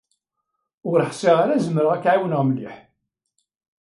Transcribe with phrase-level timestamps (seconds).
[0.89, 2.75] Ur ḥsiɣ ara zemreɣ ak-ɛiwneɣ mliḥ.